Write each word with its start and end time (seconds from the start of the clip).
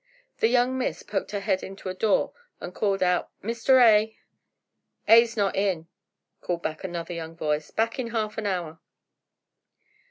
The 0.39 0.47
young 0.47 0.79
miss 0.79 1.03
poked 1.03 1.29
her 1.29 1.41
head 1.41 1.61
into 1.61 1.87
a 1.87 1.93
door 1.93 2.33
and 2.59 2.73
called 2.73 3.03
out: 3.03 3.29
"Mr. 3.43 3.79
A." 3.85 4.17
"A's 5.07 5.37
not 5.37 5.55
in," 5.55 5.89
called 6.41 6.63
back 6.63 6.83
another 6.83 7.13
young 7.13 7.35
voice. 7.35 7.69
"Back 7.69 7.99
in 7.99 8.07
half 8.07 8.39
an 8.39 8.47
hour." 8.47 8.79